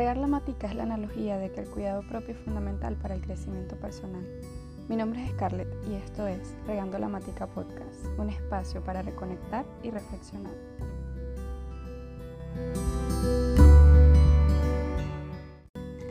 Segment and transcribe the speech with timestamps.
[0.00, 3.20] Regar la matica es la analogía de que el cuidado propio es fundamental para el
[3.20, 4.26] crecimiento personal.
[4.88, 9.66] Mi nombre es Scarlett y esto es Regando la Matica Podcast, un espacio para reconectar
[9.82, 10.54] y reflexionar.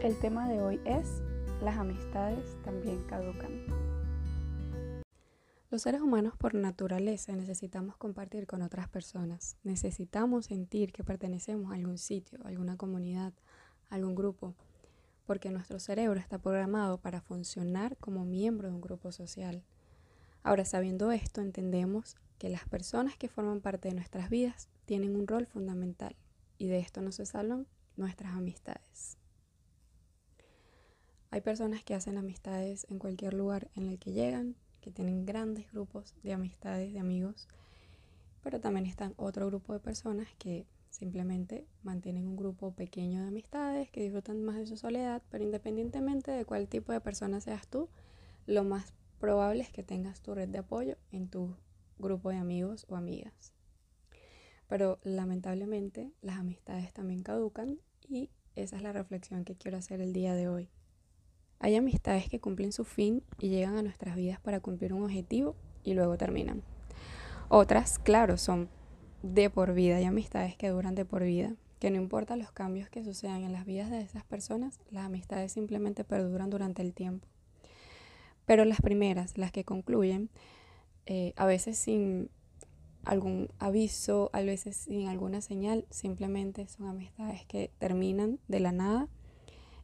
[0.04, 1.24] El tema de hoy es
[1.60, 3.66] Las amistades también caducan.
[5.72, 9.56] Los seres humanos por naturaleza necesitamos compartir con otras personas.
[9.64, 13.34] Necesitamos sentir que pertenecemos a algún sitio, a alguna comunidad,
[13.90, 14.56] algún grupo,
[15.26, 19.64] porque nuestro cerebro está programado para funcionar como miembro de un grupo social.
[20.44, 25.28] Ahora, sabiendo esto, entendemos que las personas que forman parte de nuestras vidas tienen un
[25.28, 26.16] rol fundamental
[26.58, 29.18] y de esto no se salvan nuestras amistades.
[31.32, 35.72] Hay personas que hacen amistades en cualquier lugar en el que llegan, que tienen grandes
[35.72, 37.48] grupos de amistades, de amigos,
[38.42, 43.90] pero también están otro grupo de personas que simplemente mantienen un grupo pequeño de amistades,
[43.92, 47.90] que disfrutan más de su soledad, pero independientemente de cuál tipo de persona seas tú,
[48.46, 51.56] lo más probable es que tengas tu red de apoyo en tu
[51.98, 53.54] grupo de amigos o amigas.
[54.68, 60.14] Pero lamentablemente las amistades también caducan y esa es la reflexión que quiero hacer el
[60.14, 60.70] día de hoy.
[61.60, 65.56] Hay amistades que cumplen su fin y llegan a nuestras vidas para cumplir un objetivo
[65.84, 66.64] y luego terminan.
[67.50, 68.70] Otras, claro, son
[69.22, 69.98] de por vida.
[69.98, 73.54] Hay amistades que duran de por vida, que no importa los cambios que sucedan en
[73.54, 77.28] las vidas de esas personas, las amistades simplemente perduran durante el tiempo.
[78.46, 80.30] Pero las primeras, las que concluyen,
[81.06, 82.30] eh, a veces sin
[83.06, 89.08] algún aviso, a veces sin alguna señal, simplemente son amistades que terminan de la nada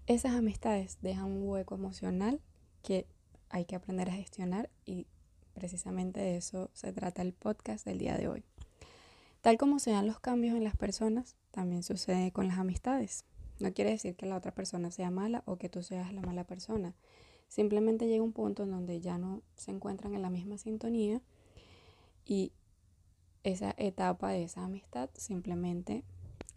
[0.08, 2.40] esas amistades dejan un hueco emocional
[2.84, 3.08] que
[3.50, 5.08] hay que aprender a gestionar y
[5.56, 8.44] precisamente de eso se trata el podcast del día de hoy.
[9.46, 13.26] Tal como se dan los cambios en las personas, también sucede con las amistades.
[13.60, 16.46] No quiere decir que la otra persona sea mala o que tú seas la mala
[16.46, 16.96] persona.
[17.48, 21.22] Simplemente llega un punto en donde ya no se encuentran en la misma sintonía
[22.26, 22.54] y
[23.44, 26.04] esa etapa de esa amistad simplemente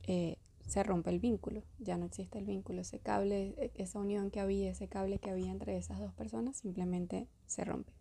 [0.04, 4.30] eh, se rompe el vínculo, ya no existe el vínculo, ese cable, e, esa unión
[4.30, 7.92] que había, ese cable que había entre esas dos personas simplemente se rompe.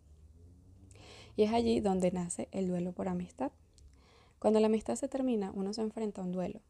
[1.36, 3.52] Y es allí donde nace el duelo por amistad.
[4.38, 6.60] Cuando la amistad se termina, uno se enfrenta a un duelo.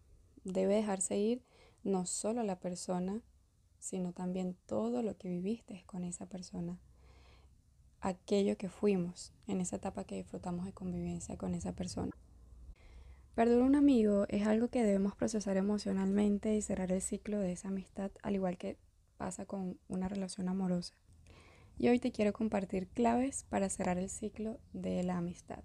[0.44, 1.44] Debe dejarse ir
[1.84, 3.22] no solo la persona,
[3.78, 6.80] sino también todo lo que viviste con esa persona.
[8.00, 12.12] Aquello que fuimos en esa etapa que disfrutamos de convivencia con esa persona.
[13.34, 17.68] Perder un amigo es algo que debemos procesar emocionalmente y cerrar el ciclo de esa
[17.68, 18.78] amistad, al igual que
[19.16, 20.94] pasa con una relación amorosa.
[21.76, 25.62] Y hoy te quiero compartir claves para cerrar el ciclo de la amistad.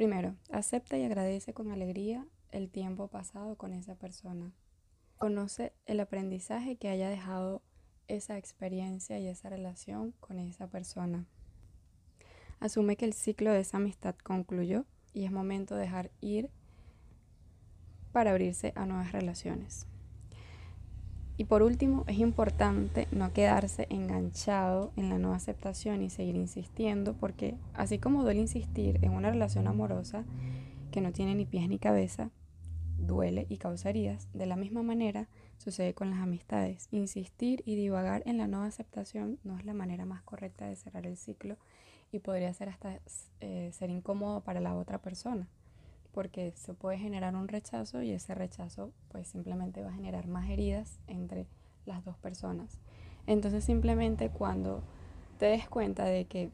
[0.00, 4.50] Primero, acepta y agradece con alegría el tiempo pasado con esa persona.
[5.18, 7.60] Conoce el aprendizaje que haya dejado
[8.08, 11.26] esa experiencia y esa relación con esa persona.
[12.60, 16.48] Asume que el ciclo de esa amistad concluyó y es momento de dejar ir
[18.10, 19.86] para abrirse a nuevas relaciones.
[21.40, 27.14] Y por último, es importante no quedarse enganchado en la no aceptación y seguir insistiendo,
[27.14, 30.26] porque así como duele insistir en una relación amorosa
[30.90, 32.28] que no tiene ni pies ni cabeza,
[32.98, 36.88] duele y causa heridas, de la misma manera sucede con las amistades.
[36.90, 41.06] Insistir y divagar en la no aceptación no es la manera más correcta de cerrar
[41.06, 41.56] el ciclo
[42.12, 43.00] y podría ser hasta
[43.40, 45.48] eh, ser incómodo para la otra persona
[46.12, 50.50] porque se puede generar un rechazo y ese rechazo pues simplemente va a generar más
[50.50, 51.46] heridas entre
[51.86, 52.80] las dos personas.
[53.26, 54.82] Entonces simplemente cuando
[55.38, 56.50] te des cuenta de que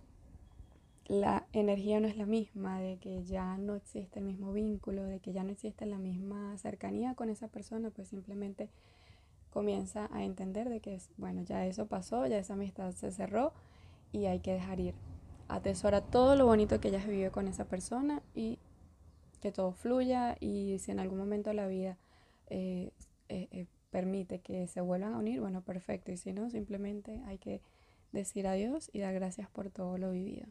[1.06, 5.20] la energía no es la misma, de que ya no existe el mismo vínculo, de
[5.20, 8.68] que ya no existe la misma cercanía con esa persona, pues simplemente
[9.50, 13.52] comienza a entender de que, bueno, ya eso pasó, ya esa amistad se cerró
[14.12, 14.94] y hay que dejar ir
[15.48, 18.58] atesora todo lo bonito que hayas vivido con esa persona y
[19.46, 21.96] que todo fluya y si en algún momento la vida
[22.48, 22.90] eh,
[23.28, 26.10] eh, eh, permite que se vuelvan a unir, bueno, perfecto.
[26.10, 27.60] Y si no, simplemente hay que
[28.10, 30.48] decir adiós y dar gracias por todo lo vivido.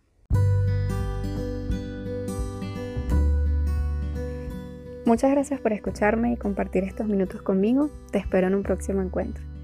[5.06, 7.90] Muchas gracias por escucharme y compartir estos minutos conmigo.
[8.14, 9.55] Te espero en un próximo encuentro.